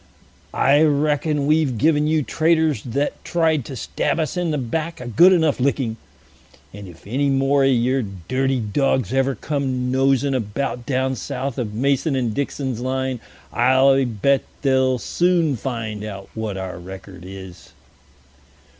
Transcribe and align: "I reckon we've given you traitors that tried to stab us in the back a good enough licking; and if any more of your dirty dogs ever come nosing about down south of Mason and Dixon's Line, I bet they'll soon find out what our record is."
"I 0.55 0.81
reckon 0.81 1.45
we've 1.45 1.77
given 1.77 2.07
you 2.07 2.23
traitors 2.23 2.81
that 2.81 3.23
tried 3.23 3.65
to 3.65 3.75
stab 3.75 4.19
us 4.19 4.35
in 4.35 4.49
the 4.49 4.57
back 4.57 4.99
a 4.99 5.05
good 5.05 5.31
enough 5.31 5.59
licking; 5.59 5.95
and 6.73 6.87
if 6.87 7.05
any 7.05 7.29
more 7.29 7.63
of 7.63 7.69
your 7.71 8.01
dirty 8.01 8.59
dogs 8.59 9.13
ever 9.13 9.35
come 9.35 9.91
nosing 9.91 10.33
about 10.33 10.87
down 10.87 11.15
south 11.15 11.59
of 11.59 11.75
Mason 11.75 12.15
and 12.15 12.33
Dixon's 12.33 12.79
Line, 12.79 13.19
I 13.53 14.05
bet 14.05 14.43
they'll 14.63 14.97
soon 14.97 15.55
find 15.55 16.03
out 16.03 16.29
what 16.33 16.57
our 16.57 16.79
record 16.79 17.21
is." 17.23 17.73